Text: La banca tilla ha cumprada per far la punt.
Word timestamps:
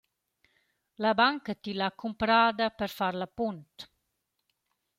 La 1.05 1.11
banca 1.19 1.53
tilla 1.53 1.85
ha 1.89 1.97
cumprada 2.05 2.65
per 2.79 2.89
far 2.97 3.13
la 3.25 3.29
punt. 3.37 3.73